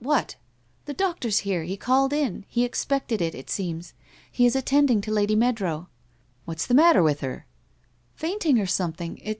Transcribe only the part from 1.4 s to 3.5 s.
here. He called in. He expected it,